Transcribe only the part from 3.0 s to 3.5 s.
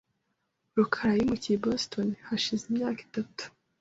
itatu.